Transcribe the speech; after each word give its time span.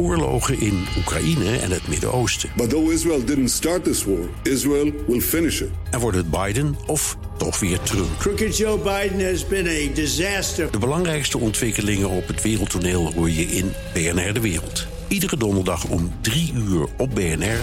oorlogen 0.00 0.60
in 0.60 0.86
Oekraïne 0.98 1.58
en 1.58 1.70
het 1.70 1.88
Midden-Oosten. 1.88 2.50
But 2.56 2.70
though 2.70 2.92
Israel 2.92 3.24
didn't 3.24 3.50
start 3.50 3.84
this 3.84 4.04
war, 4.04 4.28
Israel 4.42 4.92
will 5.06 5.20
finish 5.20 5.60
it. 5.60 5.68
En 5.90 6.00
wordt 6.00 6.16
het 6.16 6.30
Biden 6.30 6.76
of 6.86 7.16
toch 7.36 7.60
weer 7.60 7.80
Trump? 7.80 8.18
Crooked 8.18 8.56
Joe 8.56 8.78
Biden 8.78 9.30
has 9.30 9.46
been 9.46 9.66
a 9.66 9.94
disaster. 9.94 10.70
De 10.70 10.78
belangrijkste 10.78 11.38
ontwikkelingen 11.38 12.08
op 12.08 12.26
het 12.26 12.42
wereldtoneel 12.42 13.12
hoor 13.12 13.30
je 13.30 13.42
in 13.42 13.72
BNR 13.92 14.32
De 14.32 14.40
Wereld. 14.40 14.86
Iedere 15.08 15.36
donderdag 15.36 15.84
om 15.84 16.12
3 16.20 16.52
uur 16.54 16.86
op 16.96 17.14
BNR 17.14 17.60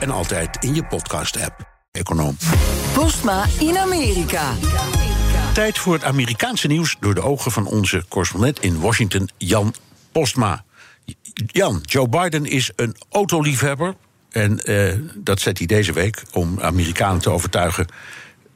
en 0.00 0.10
altijd 0.10 0.64
in 0.64 0.74
je 0.74 0.84
podcast-app. 0.84 1.68
Econoom. 1.92 2.36
Postma 2.94 3.46
in 3.58 3.78
Amerika. 3.78 4.52
Tijd 5.54 5.78
voor 5.78 5.92
het 5.92 6.04
Amerikaanse 6.04 6.66
nieuws 6.66 6.96
door 7.00 7.14
de 7.14 7.22
ogen 7.22 7.52
van 7.52 7.66
onze 7.66 8.04
correspondent 8.08 8.60
in 8.60 8.80
Washington, 8.80 9.28
Jan 9.36 9.74
Postma. 10.12 10.64
Jan, 11.46 11.80
Joe 11.82 12.08
Biden 12.08 12.46
is 12.46 12.70
een 12.76 12.96
autoliefhebber. 13.08 13.94
En 14.30 14.64
eh, 14.64 14.94
dat 15.16 15.40
zet 15.40 15.58
hij 15.58 15.66
deze 15.66 15.92
week 15.92 16.22
om 16.32 16.60
Amerikanen 16.60 17.20
te 17.20 17.30
overtuigen. 17.30 17.86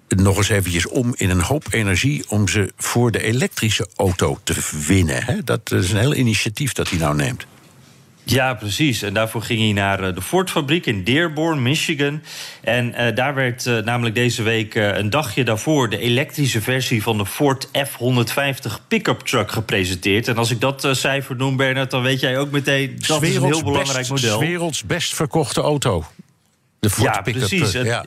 nog 0.09 0.37
eens 0.37 0.49
eventjes 0.49 0.89
om 0.89 1.13
in 1.17 1.31
een 1.31 1.41
hoop 1.41 1.67
energie. 1.71 2.25
om 2.29 2.49
ze 2.49 2.73
voor 2.77 3.11
de 3.11 3.23
elektrische 3.23 3.89
auto 3.97 4.39
te 4.43 4.55
winnen. 4.87 5.25
Hè? 5.25 5.45
Dat 5.45 5.73
is 5.73 5.91
een 5.91 5.99
heel 5.99 6.15
initiatief 6.15 6.73
dat 6.73 6.89
hij 6.91 6.99
nou 6.99 7.15
neemt. 7.17 7.47
Ja, 8.25 8.55
precies. 8.55 9.03
En 9.03 9.15
daarvoor 9.15 9.43
ging 9.43 9.61
hij 9.61 9.73
naar 9.73 10.03
eh, 10.03 10.15
de 10.15 10.23
Ford-fabriek 10.23 10.87
in 10.87 11.05
Dearborn, 11.05 11.63
Michigan. 11.63 12.23
En 12.61 12.89
uh, 12.89 13.15
daar 13.15 13.35
werd 13.35 13.67
uh, 13.67 13.79
namelijk 13.79 14.15
deze 14.15 14.43
week 14.43 14.75
uh, 14.75 14.97
een 14.97 15.11
dagje 15.11 15.45
daarvoor 15.45 15.91
de 15.91 15.99
elektrische 15.99 16.61
versie 16.61 17.03
van 17.03 17.19
de 17.19 17.27
Ford 17.27 17.69
F-150 17.73 18.73
pick-up 18.89 19.21
truck 19.21 19.51
gepresenteerd. 19.51 20.29
En 20.29 20.37
als 20.37 20.51
ik 20.51 20.61
dat 20.61 20.89
cijfer 20.91 21.37
noem, 21.37 21.57
Bernard, 21.57 21.91
dan 21.91 22.03
weet 22.03 22.21
jij 22.21 22.39
ook 22.39 22.51
meteen 22.51 22.99
dat 23.07 23.23
is 23.23 23.37
een 23.37 23.45
heel 23.45 23.63
belangrijk 23.63 24.09
best, 24.09 24.11
model. 24.11 24.39
werelds 24.39 24.85
best 24.85 25.15
verkochte 25.15 25.61
auto. 25.61 26.05
De 26.81 26.91
Ford 26.91 27.15
ja, 27.15 27.21
precies. 27.21 27.73
Ja. 27.73 28.05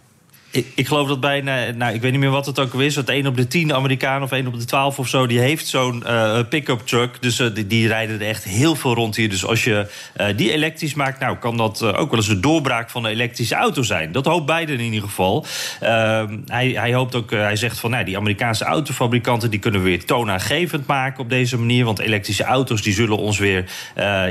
Ik, 0.52 0.68
ik, 0.76 0.88
geloof 0.88 1.08
dat 1.08 1.20
bijna, 1.20 1.72
nou, 1.72 1.94
ik 1.94 2.02
weet 2.02 2.12
niet 2.12 2.20
meer 2.20 2.30
wat 2.30 2.46
het 2.46 2.60
ook 2.60 2.74
is, 2.74 2.94
dat 2.94 3.10
1 3.10 3.28
op 3.28 3.36
de 3.36 3.48
10 3.48 3.74
Amerikanen 3.74 4.24
of 4.24 4.32
1 4.32 4.48
op 4.48 4.60
de 4.60 4.66
12 4.66 5.00
of 5.00 5.08
zo, 5.08 5.28
die 5.28 5.40
heeft 5.40 5.68
zo'n 5.68 6.04
uh, 6.06 6.40
pick-up 6.50 6.80
truck. 6.80 7.22
Dus 7.22 7.40
uh, 7.40 7.48
die, 7.54 7.68
die, 7.68 7.88
rijden 7.88 8.22
er 8.22 8.28
echt 8.28 8.44
heel 8.44 8.76
veel 8.76 8.94
rond 8.94 9.16
hier. 9.16 9.30
Dus 9.30 9.46
als 9.46 9.64
je 9.64 9.88
uh, 10.18 10.28
die 10.36 10.52
elektrisch 10.52 10.94
maakt, 10.94 11.20
nou 11.20 11.38
kan 11.38 11.58
dat 11.58 11.84
ook 11.84 12.10
wel 12.10 12.20
eens 12.20 12.28
de 12.28 12.40
doorbraak 12.40 12.90
van 12.90 13.04
de 13.04 13.10
elektrische 13.10 13.56
auto 13.56 13.82
zijn. 13.82 14.12
Dat 14.12 14.26
hoopt 14.26 14.46
Biden 14.46 14.80
in 14.80 14.94
ieder 14.94 15.10
geval. 15.10 15.46
Ehm, 15.80 16.38
hij, 16.46 16.70
hij, 16.70 16.94
hoopt 16.94 17.16
ook, 17.16 17.32
hij 17.32 17.56
zegt 17.56 17.80
van, 17.80 17.92
nou, 17.92 18.06
die 18.06 18.18
Amerikaanse 18.18 18.64
autofabrikanten 18.64 19.50
die 19.50 19.60
kunnen 19.60 19.84
we 19.84 19.88
weer 19.88 20.06
toonaangevend 20.06 20.88
maken 20.88 21.20
op 21.20 21.30
deze 21.30 21.58
manier. 21.58 21.86
Want 21.86 22.00
elektrische 22.00 22.44
auto's 22.44 22.82
die 22.82 22.94
zullen 22.94 23.18
ons 23.18 23.38
weer 23.38 23.66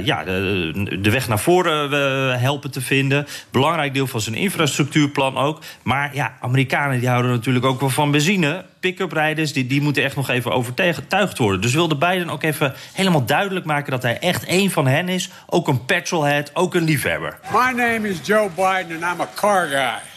ja, 0.04 0.24
de, 0.24 0.98
de, 1.00 1.10
weg 1.10 1.28
naar 1.28 1.38
voren 1.38 2.40
helpen 2.40 2.70
te 2.70 2.80
vinden. 2.80 3.26
Belangrijk 3.50 3.94
deel 3.94 4.06
van 4.06 4.20
zijn 4.20 4.34
infrastructuurplan 4.34 5.36
ook. 5.36 5.62
Maar 5.82 6.05
ja, 6.12 6.36
Amerikanen 6.40 6.98
die 6.98 7.08
houden 7.08 7.30
natuurlijk 7.30 7.64
ook 7.64 7.80
wel 7.80 7.90
van 7.90 8.10
benzine. 8.10 8.64
Pick-up 8.80 9.34
die, 9.34 9.66
die 9.66 9.80
moeten 9.80 10.02
echt 10.02 10.16
nog 10.16 10.28
even 10.28 10.52
overtuigd 10.52 11.38
worden. 11.38 11.60
Dus 11.60 11.74
wilde 11.74 11.96
Biden 11.96 12.30
ook 12.30 12.42
even 12.42 12.74
helemaal 12.92 13.24
duidelijk 13.24 13.66
maken 13.66 13.90
dat 13.90 14.02
hij 14.02 14.18
echt 14.18 14.44
één 14.44 14.70
van 14.70 14.86
hen 14.86 15.08
is. 15.08 15.30
Ook 15.46 15.68
een 15.68 15.84
petrolhead, 15.84 16.50
ook 16.54 16.74
een 16.74 16.84
liefhebber. 16.84 17.38
My 17.52 17.82
name 17.82 18.08
is 18.08 18.18
Joe 18.22 18.48
Biden 18.54 19.04
and 19.04 19.14
I'm 19.14 19.20
a 19.20 19.28
car 19.34 19.66
guy. 19.66 20.15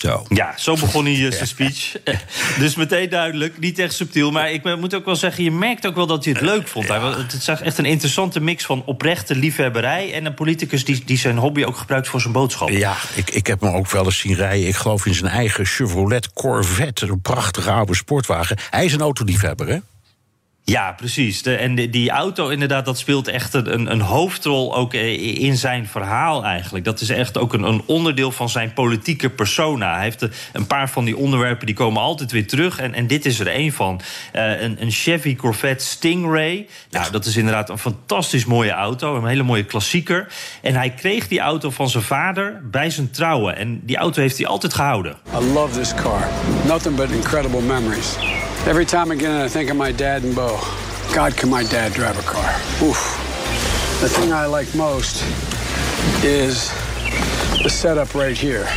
Zo. 0.00 0.24
Ja, 0.28 0.54
zo 0.56 0.74
begon 0.74 1.04
hij 1.04 1.14
uh, 1.14 1.32
zijn 1.32 1.46
speech. 1.46 1.92
dus 2.58 2.74
meteen 2.74 3.08
duidelijk, 3.08 3.58
niet 3.58 3.78
echt 3.78 3.94
subtiel. 3.94 4.30
Maar 4.30 4.52
ik 4.52 4.76
moet 4.76 4.94
ook 4.94 5.04
wel 5.04 5.16
zeggen, 5.16 5.44
je 5.44 5.50
merkt 5.50 5.86
ook 5.86 5.94
wel 5.94 6.06
dat 6.06 6.24
hij 6.24 6.32
het 6.32 6.42
leuk 6.42 6.68
vond. 6.68 6.88
Hij, 6.88 6.98
het 6.98 7.32
is 7.32 7.48
echt 7.48 7.78
een 7.78 7.84
interessante 7.84 8.40
mix 8.40 8.64
van 8.64 8.82
oprechte 8.84 9.34
liefhebberij... 9.34 10.12
en 10.12 10.24
een 10.24 10.34
politicus 10.34 10.84
die, 10.84 11.02
die 11.04 11.18
zijn 11.18 11.36
hobby 11.36 11.64
ook 11.64 11.76
gebruikt 11.76 12.08
voor 12.08 12.20
zijn 12.20 12.32
boodschap. 12.32 12.68
Ja, 12.68 12.96
ik, 13.14 13.30
ik 13.30 13.46
heb 13.46 13.60
hem 13.60 13.74
ook 13.74 13.90
wel 13.90 14.04
eens 14.04 14.18
zien 14.18 14.34
rijden. 14.34 14.68
Ik 14.68 14.76
geloof 14.76 15.06
in 15.06 15.14
zijn 15.14 15.32
eigen 15.32 15.64
Chevrolet 15.64 16.32
Corvette. 16.32 17.06
Een 17.06 17.20
prachtige 17.20 17.70
oude 17.70 17.94
sportwagen. 17.94 18.56
Hij 18.70 18.84
is 18.84 18.92
een 18.92 19.00
autoliefhebber, 19.00 19.68
hè? 19.68 19.78
Ja, 20.70 20.92
precies. 20.92 21.42
En 21.42 21.74
die 21.74 22.10
auto, 22.10 22.48
inderdaad, 22.48 22.84
dat 22.84 22.98
speelt 22.98 23.28
echt 23.28 23.54
een, 23.54 23.90
een 23.90 24.00
hoofdrol 24.00 24.76
ook 24.76 24.94
in 24.94 25.56
zijn 25.56 25.86
verhaal 25.86 26.44
eigenlijk. 26.44 26.84
Dat 26.84 27.00
is 27.00 27.08
echt 27.08 27.38
ook 27.38 27.52
een, 27.52 27.62
een 27.62 27.82
onderdeel 27.86 28.32
van 28.32 28.48
zijn 28.48 28.72
politieke 28.72 29.30
persona. 29.30 29.94
Hij 29.94 30.02
heeft 30.02 30.28
een 30.52 30.66
paar 30.66 30.90
van 30.90 31.04
die 31.04 31.16
onderwerpen 31.16 31.66
die 31.66 31.74
komen 31.74 32.02
altijd 32.02 32.32
weer 32.32 32.46
terug. 32.46 32.78
En, 32.78 32.94
en 32.94 33.06
dit 33.06 33.26
is 33.26 33.40
er 33.40 33.46
één 33.46 33.72
van. 33.72 34.00
Uh, 34.32 34.60
een, 34.60 34.82
een 34.82 34.90
Chevy 34.90 35.36
Corvette 35.36 35.84
Stingray. 35.84 36.66
Nou, 36.90 37.10
dat 37.10 37.24
is 37.24 37.36
inderdaad 37.36 37.68
een 37.68 37.78
fantastisch 37.78 38.44
mooie 38.44 38.72
auto. 38.72 39.16
Een 39.16 39.26
hele 39.26 39.42
mooie 39.42 39.64
klassieker. 39.64 40.26
En 40.62 40.74
hij 40.74 40.90
kreeg 40.90 41.28
die 41.28 41.40
auto 41.40 41.70
van 41.70 41.88
zijn 41.88 42.04
vader 42.04 42.60
bij 42.70 42.90
zijn 42.90 43.10
trouwen. 43.10 43.56
En 43.56 43.80
die 43.82 43.96
auto 43.96 44.20
heeft 44.20 44.38
hij 44.38 44.46
altijd 44.46 44.74
gehouden. 44.74 45.16
I 45.40 45.44
love 45.52 45.78
this 45.78 45.94
car. 45.94 46.28
Nothing 46.66 46.96
but 46.96 47.10
incredible 47.10 47.60
memories. 47.60 48.29
Every 48.66 48.84
time 48.84 49.10
again, 49.10 49.32
I 49.32 49.48
think 49.48 49.70
of 49.70 49.76
my 49.76 49.90
dad 49.90 50.22
and 50.22 50.34
Bo. 50.34 50.58
God, 51.14 51.36
can 51.36 51.48
my 51.48 51.64
dad 51.64 51.92
drive 51.92 52.18
a 52.18 52.22
car? 52.22 52.54
Oof. 52.82 52.98
The 54.00 54.08
thing 54.08 54.32
I 54.32 54.46
like 54.46 54.72
most 54.74 55.24
is 56.22 56.70
the 57.62 57.70
setup 57.70 58.14
right 58.14 58.36
here. 58.36 58.68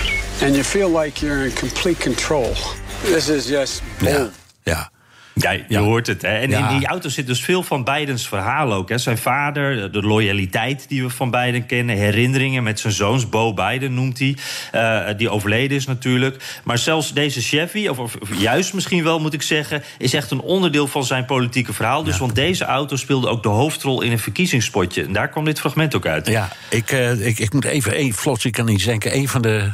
And 0.42 0.56
you 0.56 0.64
feel 0.64 0.90
like 0.90 1.22
you're 1.22 1.46
in 1.46 1.52
complete 1.52 2.00
control. 2.00 2.56
This 3.04 3.30
is 3.30 3.46
just 3.46 3.84
bold. 4.00 4.34
Ja, 4.64 4.74
ja. 4.74 4.93
Ja, 5.34 5.52
je 5.52 5.64
ja. 5.68 5.82
hoort 5.82 6.08
het. 6.08 6.22
Hè? 6.22 6.38
En 6.38 6.50
ja. 6.50 6.70
in 6.70 6.78
die 6.78 6.88
auto 6.88 7.10
zit 7.10 7.28
dus 7.28 7.44
veel 7.44 7.64
van 7.64 7.84
Bidens 7.84 8.28
verhaal 8.28 8.74
ook. 8.74 8.90
Hè? 8.90 8.98
Zijn 8.98 9.18
vader, 9.18 9.92
de 9.92 10.02
loyaliteit 10.02 10.86
die 10.88 11.04
we 11.04 11.10
van 11.10 11.32
Biden 11.32 11.66
kennen... 11.66 11.96
herinneringen 11.96 12.64
met 12.64 12.80
zijn 12.80 12.94
zoons, 12.94 13.30
Bo 13.30 13.54
Biden 13.54 13.94
noemt 13.94 14.20
hij... 14.20 14.38
Uh, 14.76 15.18
die 15.18 15.30
overleden 15.30 15.78
is 15.78 15.86
natuurlijk. 15.86 16.62
Maar 16.64 16.78
zelfs 16.78 17.14
deze 17.14 17.42
Chevy, 17.42 17.88
of, 17.88 18.00
of, 18.00 18.18
juist 18.38 18.74
misschien 18.74 19.04
wel 19.04 19.20
moet 19.20 19.34
ik 19.34 19.42
zeggen... 19.42 19.84
is 19.98 20.14
echt 20.14 20.32
een 20.32 20.42
onderdeel 20.42 20.88
van 20.88 21.04
zijn 21.04 21.26
politieke 21.26 21.74
verhaal. 21.74 22.04
Dus, 22.04 22.14
ja. 22.14 22.20
Want 22.20 22.36
deze 22.36 22.66
auto 22.66 22.96
speelde 22.96 23.28
ook 23.28 23.44
de 23.44 23.50
hoofdrol 23.50 24.02
in 24.02 24.12
een 24.12 24.20
verkiezingspotje. 24.20 25.04
En 25.04 25.14
daar 25.14 25.30
kwam 25.30 25.46
dit 25.46 25.60
fragment 25.60 25.96
ook 25.96 26.06
uit. 26.06 26.28
Ja, 26.28 26.50
ik, 26.70 26.92
uh, 26.92 27.26
ik, 27.26 27.40
ik 27.40 27.54
moet 27.54 27.66
even, 27.66 27.94
één 27.94 28.14
vlot, 28.14 28.44
ik 28.44 28.52
kan 28.52 28.66
niet 28.66 28.86
denken... 28.86 29.16
een 29.16 29.28
van 29.28 29.42
de 29.42 29.72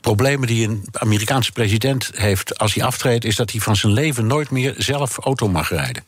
problemen 0.00 0.46
die 0.46 0.68
een 0.68 0.84
Amerikaanse 0.92 1.52
president 1.52 2.10
heeft 2.14 2.58
als 2.58 2.74
hij 2.74 2.84
aftreedt, 2.84 3.24
is 3.24 3.36
dat 3.36 3.50
hij 3.50 3.60
van 3.60 3.76
zijn 3.76 3.92
leven 3.92 4.26
nooit 4.26 4.50
meer 4.50 4.74
zelf 4.76 5.18
auto 5.18 5.48
mag 5.48 5.68
rijden. 5.68 6.04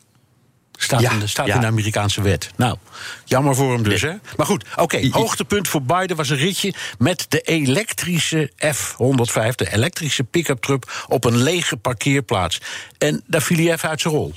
Staat, 0.77 1.01
ja, 1.01 1.11
in, 1.11 1.19
de, 1.19 1.27
staat 1.27 1.47
ja. 1.47 1.55
in 1.55 1.61
de 1.61 1.67
Amerikaanse 1.67 2.21
wet. 2.21 2.49
Nou, 2.55 2.77
jammer 3.25 3.55
voor 3.55 3.73
hem 3.73 3.83
dus, 3.83 4.01
hè? 4.01 4.13
Maar 4.37 4.45
goed, 4.45 4.65
oké. 4.71 4.81
Okay, 4.81 5.09
hoogtepunt 5.11 5.67
voor 5.67 5.81
Biden 5.81 6.17
was 6.17 6.29
een 6.29 6.37
ritje 6.37 6.73
met 6.97 7.25
de 7.29 7.41
elektrische 7.41 8.51
F-105, 8.57 9.55
de 9.55 9.73
elektrische 9.73 10.23
pick-up 10.23 10.61
truck, 10.61 11.03
op 11.07 11.25
een 11.25 11.37
lege 11.37 11.77
parkeerplaats. 11.77 12.61
En 12.97 13.23
daar 13.27 13.41
viel 13.41 13.57
hij 13.57 13.71
even 13.71 13.89
uit 13.89 14.01
zijn 14.01 14.13
rol. 14.13 14.33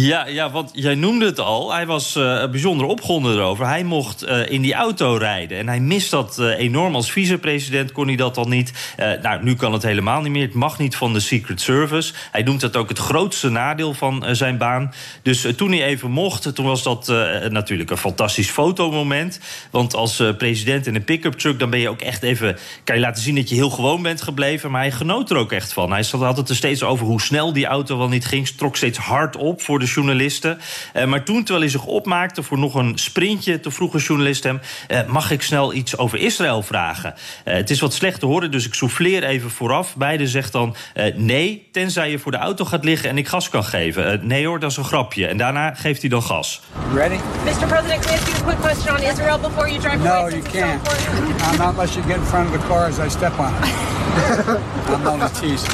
Ja, 0.00 0.26
ja, 0.26 0.50
want 0.50 0.70
jij 0.72 0.94
noemde 0.94 1.26
het 1.26 1.40
al. 1.40 1.72
Hij 1.72 1.86
was 1.86 2.16
uh, 2.16 2.50
bijzonder 2.50 2.86
opgewonden 2.86 3.32
erover. 3.34 3.66
Hij 3.66 3.84
mocht 3.84 4.24
uh, 4.24 4.50
in 4.50 4.62
die 4.62 4.74
auto 4.74 5.16
rijden. 5.16 5.58
En 5.58 5.68
hij 5.68 5.80
mist 5.80 6.10
dat 6.10 6.36
uh, 6.40 6.58
enorm. 6.58 6.94
Als 6.94 7.12
vicepresident 7.12 7.92
kon 7.92 8.06
hij 8.06 8.16
dat 8.16 8.36
al 8.36 8.48
niet. 8.48 8.94
nou, 9.22 9.42
nu 9.42 9.54
kan 9.54 9.72
het 9.72 9.82
helemaal 9.82 10.20
niet 10.20 10.32
meer. 10.32 10.42
Het 10.42 10.54
mag 10.54 10.78
niet 10.78 10.96
van 10.96 11.12
de 11.12 11.20
Secret 11.20 11.60
Service. 11.60 12.12
Hij 12.32 12.42
noemt 12.42 12.60
dat 12.60 12.76
ook 12.76 12.88
het 12.88 12.98
grootste 12.98 13.48
nadeel 13.48 13.94
van 13.94 14.24
zijn 14.30 14.58
baan. 14.58 14.92
Dus 15.22 15.46
toen 15.56 15.70
hij 15.70 15.84
even 15.84 16.10
mocht, 16.10 16.54
toen 16.54 16.66
was 16.66 16.82
dat 16.82 17.06
natuurlijk 17.50 17.90
een 17.90 17.96
fantastisch 17.96 18.50
fotomoment. 18.50 19.40
Want 19.70 19.94
als 19.94 20.22
president 20.38 20.86
in 20.86 20.94
een 20.94 21.04
pick-up 21.04 21.32
truck... 21.32 21.58
dan 21.58 21.70
ben 21.70 21.80
je 21.80 21.88
ook 21.88 22.00
echt 22.00 22.22
even... 22.22 22.58
kan 22.84 22.94
je 22.94 23.00
laten 23.00 23.22
zien 23.22 23.34
dat 23.34 23.48
je 23.48 23.54
heel 23.54 23.70
gewoon 23.70 24.02
bent 24.02 24.22
gebleven. 24.22 24.70
Maar 24.70 24.80
hij 24.80 24.92
genoot 24.92 25.30
er 25.30 25.36
ook 25.36 25.52
echt 25.52 25.72
van. 25.72 25.92
Hij 25.92 26.04
had 26.10 26.36
het 26.36 26.48
er 26.48 26.56
steeds 26.56 26.82
over 26.82 27.06
hoe 27.06 27.20
snel 27.20 27.52
die 27.52 27.66
auto 27.66 27.98
wel 27.98 28.08
niet 28.08 28.26
ging. 28.26 28.48
Trok 28.48 28.76
steeds 28.76 28.98
hard 28.98 29.36
op 29.36 29.62
voor 29.62 29.78
de 29.78 29.86
journalisten. 29.88 30.58
Uh, 30.96 31.04
maar 31.04 31.24
toen, 31.24 31.38
terwijl 31.38 31.60
hij 31.60 31.70
zich 31.70 31.84
opmaakte 31.84 32.42
voor 32.42 32.58
nog 32.58 32.74
een 32.74 32.98
sprintje... 32.98 33.60
toen 33.60 33.72
vroeg 33.72 33.94
een 33.94 34.00
journalist 34.00 34.44
hem... 34.44 34.60
Uh, 34.88 35.06
mag 35.06 35.30
ik 35.30 35.42
snel 35.42 35.74
iets 35.74 35.96
over 35.96 36.18
Israël 36.18 36.62
vragen? 36.62 37.14
Uh, 37.44 37.54
het 37.54 37.70
is 37.70 37.80
wat 37.80 37.94
slecht 37.94 38.20
te 38.20 38.26
horen, 38.26 38.50
dus 38.50 38.66
ik 38.66 38.74
souffleer 38.74 39.24
even 39.24 39.50
vooraf. 39.50 39.96
Beide 39.96 40.26
zegt 40.26 40.52
dan 40.52 40.76
nee, 41.14 41.68
tenzij 41.72 42.10
je 42.10 42.18
voor 42.18 42.32
de 42.32 42.38
auto 42.38 42.64
gaat 42.64 42.84
liggen... 42.84 43.08
en 43.08 43.18
ik 43.18 43.28
gas 43.28 43.48
kan 43.48 43.64
geven. 43.64 44.26
nee 44.26 44.46
hoor, 44.46 44.58
dat 44.58 44.70
is 44.70 44.76
een 44.76 44.84
grapje. 44.84 45.26
En 45.26 45.36
daarna 45.36 45.74
geeft 45.74 46.00
hij 46.00 46.10
dan 46.10 46.22
gas. 46.22 46.60
Ready? 46.94 47.16
Mr. 47.44 47.66
President, 47.66 48.04
can 48.04 48.12
I 48.12 48.16
ask 48.16 48.28
you 48.28 48.38
a 48.38 48.42
quick 48.42 48.60
question 48.60 48.96
on 48.96 49.02
Israel... 49.02 49.38
before 49.40 49.68
you 49.68 49.78
drive 49.78 50.02
no, 50.02 50.10
away? 50.10 50.32
you 50.32 50.42
can't. 50.42 50.80
Uh, 50.86 51.58
not 51.58 51.74
unless 51.74 51.94
you 51.94 52.02
get 52.02 52.16
in 52.16 52.24
front 52.24 52.48
of 52.48 52.60
the 52.60 52.66
car 52.66 52.86
as 52.86 52.98
I 52.98 53.08
step 53.08 53.38
on 53.38 53.54
it. 53.54 53.64
I'm 54.88 55.06
only 55.06 55.28
teasing. 55.28 55.70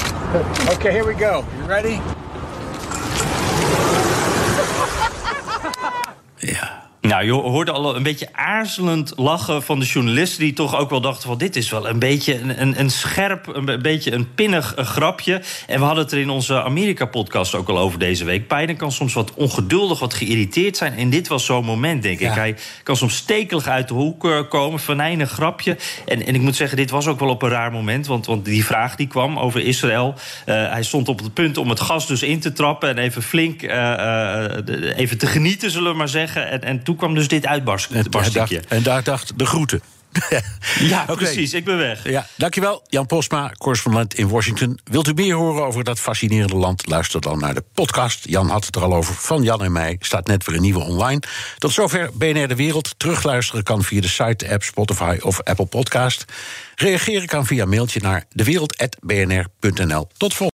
Okay, 0.74 0.92
here 0.92 1.06
we 1.06 1.14
go. 1.14 1.44
You 1.58 1.64
ready? 1.64 2.23
Nou, 7.08 7.24
je 7.24 7.32
hoorde 7.32 7.72
al 7.72 7.96
een 7.96 8.02
beetje 8.02 8.28
aarzelend 8.32 9.12
lachen 9.16 9.62
van 9.62 9.78
de 9.78 9.84
journalisten... 9.84 10.40
die 10.40 10.52
toch 10.52 10.76
ook 10.76 10.90
wel 10.90 11.00
dachten 11.00 11.28
van 11.28 11.38
dit 11.38 11.56
is 11.56 11.70
wel 11.70 11.88
een 11.88 11.98
beetje 11.98 12.40
een, 12.40 12.60
een, 12.60 12.80
een 12.80 12.90
scherp, 12.90 13.46
een, 13.46 13.82
beetje 13.82 14.12
een 14.12 14.34
pinnig 14.34 14.74
grapje. 14.76 15.42
En 15.66 15.78
we 15.78 15.84
hadden 15.84 16.04
het 16.04 16.12
er 16.12 16.18
in 16.18 16.30
onze 16.30 16.62
Amerika-podcast 16.62 17.54
ook 17.54 17.68
al 17.68 17.78
over 17.78 17.98
deze 17.98 18.24
week. 18.24 18.48
Biden 18.48 18.76
kan 18.76 18.92
soms 18.92 19.12
wat 19.14 19.34
ongeduldig, 19.34 19.98
wat 19.98 20.14
geïrriteerd 20.14 20.76
zijn. 20.76 20.94
En 20.94 21.10
dit 21.10 21.28
was 21.28 21.44
zo'n 21.44 21.64
moment, 21.64 22.02
denk 22.02 22.20
ik. 22.20 22.30
Hij 22.30 22.56
kan 22.82 22.96
soms 22.96 23.16
stekelig 23.16 23.66
uit 23.66 23.88
de 23.88 23.94
hoek 23.94 24.24
uh, 24.24 24.40
komen, 24.48 24.80
venijnig 24.80 25.30
grapje. 25.30 25.76
En, 26.06 26.26
en 26.26 26.34
ik 26.34 26.40
moet 26.40 26.56
zeggen, 26.56 26.76
dit 26.76 26.90
was 26.90 27.06
ook 27.06 27.20
wel 27.20 27.28
op 27.28 27.42
een 27.42 27.48
raar 27.48 27.72
moment. 27.72 28.06
Want, 28.06 28.26
want 28.26 28.44
die 28.44 28.64
vraag 28.64 28.96
die 28.96 29.06
kwam 29.06 29.38
over 29.38 29.60
Israël... 29.60 30.14
Uh, 30.46 30.70
hij 30.70 30.82
stond 30.82 31.08
op 31.08 31.18
het 31.18 31.34
punt 31.34 31.56
om 31.56 31.68
het 31.68 31.80
gas 31.80 32.06
dus 32.06 32.22
in 32.22 32.40
te 32.40 32.52
trappen... 32.52 32.88
en 32.88 32.98
even 32.98 33.22
flink 33.22 33.62
uh, 33.62 34.44
even 34.96 35.18
te 35.18 35.26
genieten, 35.26 35.70
zullen 35.70 35.90
we 35.90 35.98
maar 35.98 36.08
zeggen. 36.08 36.50
En, 36.50 36.62
en 36.62 36.82
toen 36.82 36.92
toen 36.94 37.02
kwam 37.02 37.14
dus 37.14 37.28
dit 37.28 37.46
uitbarstingje. 37.46 38.62
En, 38.68 38.82
daar 38.82 39.02
dacht 39.02 39.38
de 39.38 39.46
groeten. 39.46 39.82
ja, 40.78 41.02
okay. 41.02 41.16
precies. 41.16 41.54
Ik 41.54 41.64
ben 41.64 41.78
weg. 41.78 42.08
Ja, 42.08 42.26
dankjewel. 42.36 42.82
Jan 42.88 43.06
Posma, 43.06 43.52
correspondent 43.58 44.14
in 44.14 44.28
Washington. 44.28 44.78
Wilt 44.84 45.08
u 45.08 45.12
meer 45.14 45.34
horen 45.34 45.64
over 45.64 45.84
dat 45.84 46.00
fascinerende 46.00 46.56
land? 46.56 46.86
Luister 46.86 47.20
dan 47.20 47.38
naar 47.38 47.54
de 47.54 47.64
podcast. 47.74 48.28
Jan 48.28 48.48
had 48.48 48.66
het 48.66 48.76
er 48.76 48.82
al 48.82 48.94
over. 48.94 49.14
Van 49.14 49.42
Jan 49.42 49.62
en 49.62 49.72
mij 49.72 49.96
staat 50.00 50.26
net 50.26 50.46
weer 50.46 50.56
een 50.56 50.62
nieuwe 50.62 50.80
online. 50.80 51.22
Tot 51.58 51.72
zover 51.72 52.10
BNR 52.14 52.48
De 52.48 52.56
Wereld. 52.56 52.94
Terugluisteren 52.96 53.62
kan 53.62 53.82
via 53.82 54.00
de 54.00 54.08
site, 54.08 54.50
app, 54.50 54.62
Spotify 54.62 55.18
of 55.20 55.42
Apple 55.42 55.66
Podcast. 55.66 56.24
Reageren 56.74 57.26
kan 57.26 57.46
via 57.46 57.64
mailtje 57.64 58.00
naar 58.00 58.24
dewereld.bnr.nl. 58.30 60.08
Tot 60.16 60.34
volgende 60.34 60.53